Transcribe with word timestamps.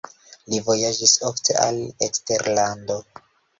Li 0.53 0.61
vojaĝis 0.69 1.13
ofte 1.29 1.59
al 1.67 1.79
eksterlando. 2.09 3.01